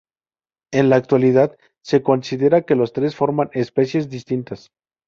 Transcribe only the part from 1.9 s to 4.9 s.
considera que los tres forman especies distintas.